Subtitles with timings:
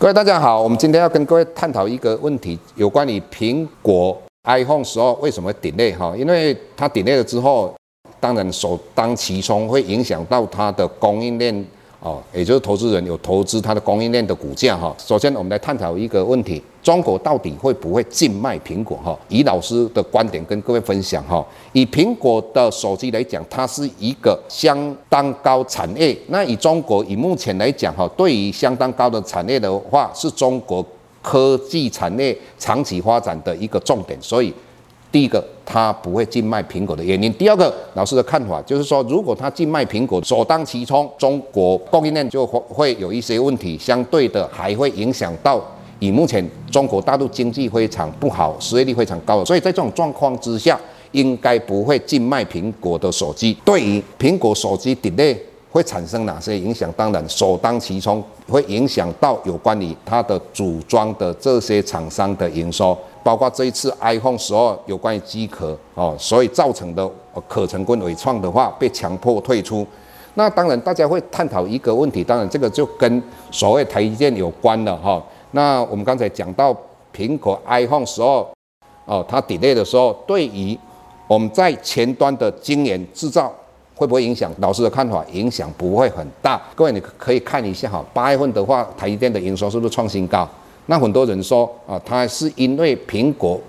[0.00, 6.16] 各位大家好，我们今天要跟各位探讨一个问题，有关于苹果 iPhone 十二为什么会 delay 哈？
[6.16, 7.74] 因为它顶裂了之后，
[8.18, 11.54] 当然首当其冲会影响到它的供应链。
[12.00, 14.94] 哦，也就是投资人有投资它的供应链的股价哈。
[14.98, 18.98] 首先，我们来探讨一个问题：中国到底会不会禁卖苹果？
[19.04, 21.46] 哈，以老师的观点跟各位分享哈。
[21.74, 26.16] 以苹果的手机来讲，它是一个相当高产业。
[26.28, 30.82] 那以中国以目前来讲哈，对于相当高的产业的话，是中国
[31.20, 34.18] 科技产业长期发展的一个重点。
[34.22, 34.50] 所以。
[35.12, 37.32] 第一个，它不会禁卖苹果的原因。
[37.32, 45.60] 第二个，老师的看法就是说，如果它禁卖苹果，首当其冲，中国供应链就会会有一些问题，相对的还会影响到
[45.98, 50.78] 以目前中国大陆经济非常不好，失业率非常高，所以在这种状况之下，
[51.10, 53.56] 应该不会禁卖苹果的手机。
[53.64, 55.36] 对于苹果手机 delay
[55.72, 56.92] 会产生哪些影响？
[56.96, 62.96] 当然，首当其冲会影响到有关于它的组装的这些厂商的营收。
[63.22, 67.08] 包括这一次 iPhone 十二有关于机壳哦，所以造成的
[67.48, 69.86] 可成跟纬创的话被强迫退出。
[70.34, 75.22] 那当然大家会探讨一个问题，当然这个就跟所谓台积电有关了哈。
[75.50, 76.74] 那我们刚才讲到
[77.14, 78.46] 苹果 iPhone 十二
[79.04, 80.78] 哦，它 delay 的时候，对于
[81.26, 83.52] 我们在前端的晶圆制造
[83.96, 84.50] 会不会影响？
[84.58, 86.62] 老师的看法，影响不会很大。
[86.74, 90.48] 各位你可以看一下哈，八月份的话，台积电的营收是不是创新高？
[90.90, 93.60] 那很多人说啊，它是因为苹果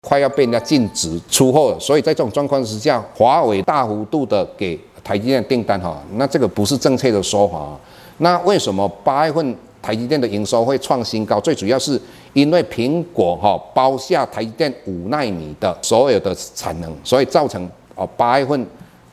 [0.00, 7.78] 快要被人家禁止出货了，所以在这种状况之下，华为大幅度的给台积电订单哈，那这个不是正确的说法。
[8.16, 11.38] 那为什么八月份台积电的营收会创新高？
[11.38, 12.00] 最主要是
[12.32, 17.62] 因为苹果哈包下台积电五纳米的所有的产能，所以造成
[17.94, 18.66] 啊八月份。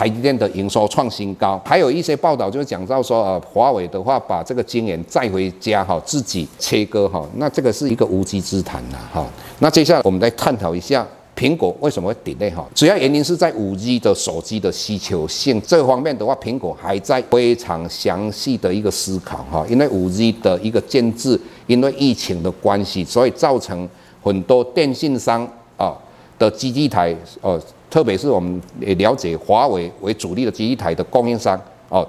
[0.00, 9.26] 台积电的营收创新高，还有一些报道就是讲到说，呃，华为的话把这个晶圆带回家哈，自己切割哈，那这个是一个无稽之谈呐哈。
[9.58, 11.06] 那接下来我们来探讨一下
[11.36, 23.86] 苹果为什么会 delay 哈，主要原因是在五 G 的手机的需求性这方面的话，苹果还在非常详细的一个思考哈，因为五 G 的一个建制，因为疫情的关系，所以造成
[24.22, 25.46] 很多电信商
[25.76, 25.94] 啊
[26.38, 27.60] 的基地台呃。
[27.90, 32.06] 特别是我们也了解华为为主力的机台的供应商哦，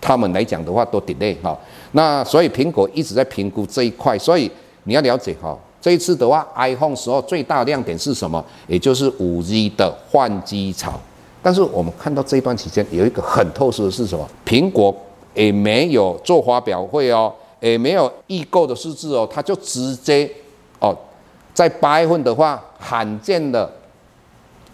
[0.00, 1.56] 他们来讲的话都 delay 哈，
[1.92, 4.50] 那所以苹果一直在评估这一块，所以
[4.84, 8.42] 你要了解哈，这一次的话，iPhone 十二最大亮点是什么？
[8.66, 10.98] 也就是五 G 的换机潮。
[11.42, 14.26] 但是我们看到这一段期间有一个很特殊的是什么？
[14.46, 14.94] 苹果
[15.34, 17.30] 也没有做发表会哦，
[17.60, 20.30] 也没有预购的数字哦，它就直接
[20.80, 20.96] 哦，
[21.52, 23.70] 在八月份的话，罕见的。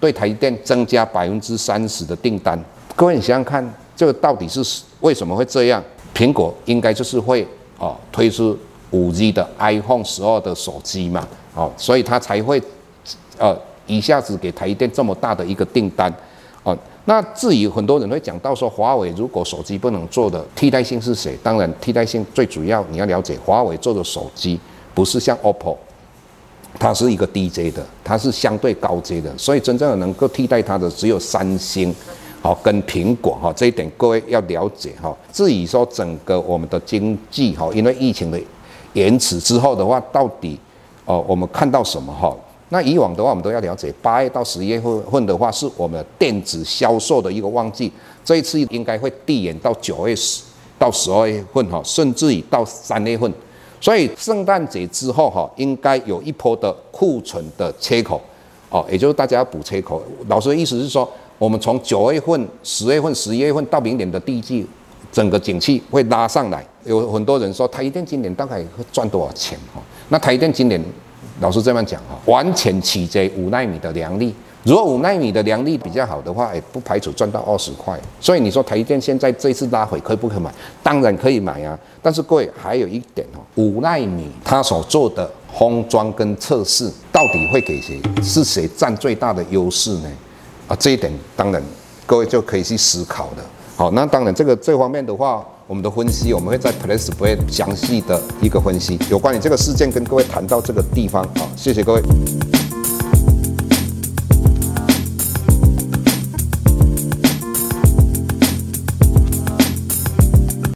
[0.01, 2.59] 对台积电增加百分之三十的订单，
[2.95, 4.63] 各位你想想看，这个到底是
[5.01, 5.83] 为什么会这样？
[6.15, 7.47] 苹果应该就是会
[7.79, 8.57] 哦推出
[8.91, 12.61] 五 G 的 iPhone 十二的手机嘛，哦，所以它才会
[13.39, 13.57] 呃
[13.87, 16.13] 一下子给台积电这么大的一个订单，
[16.63, 21.37] 哦，那至于很多人会讲到说，华为如果手机不能做的替代性是谁？
[21.43, 24.59] 当然替代性最主要你要了解，华为做的手机
[24.95, 25.77] 不是像 OPPO。
[26.79, 31.93] 它是一个低阶的，它是相对高阶的，所以真正的能够替代它的只有三星，
[32.41, 35.13] 好跟苹果哈，这一点各位要了解哈。
[35.33, 38.41] 至于说整个我们的经济哈，因为疫情的
[38.93, 40.57] 延迟之后的话，到底
[41.05, 42.33] 哦我们看到什么哈？
[42.69, 47.93] 那以往的话我们都要了解，八月到十一月份的话是我们电子销售的一个旺季，
[48.25, 50.45] 这一次应该会递延到九月十
[50.79, 53.33] 到十二月份哈，甚至于到三月份。
[53.81, 58.21] 所以圣诞节之后哈，应该有一波的库存的缺口，
[58.71, 60.03] 哦，也就是大家要补缺口。
[60.27, 61.09] 老师的意思是说，
[61.39, 64.67] 我们从九月份、十月份、十一月份到明年的第一季，
[65.13, 66.67] 整个景气会拉上来。
[66.85, 69.59] 有很多人说，台积电今年大概会赚多少钱？
[69.75, 70.83] 哈，那台积电今年，
[71.41, 74.33] 老师这样讲哈，完全取决于五奈米的良率。
[74.69, 77.99] 如果五纳米的良率比较好的话，也不排除赚到二十块。
[78.21, 80.53] 所以你说台积电现在这次拉回可以不可以买？
[80.83, 81.79] 当然可以买啊。
[82.03, 87.99] 但是各位还有一点哦，五纳米它所做的封装跟测试，到底会给谁？
[88.23, 90.11] 是谁占最大的优势呢？
[90.67, 91.63] 啊，这一点当然
[92.05, 93.43] 各位就可以去思考的。
[93.75, 101.25] 好，那当然这个这方面的话，我们的分析我们会在 PressPlay 详细的一个分析，有关于这个事件跟各位谈到这个地方。
[101.39, 102.03] 好，谢谢各位。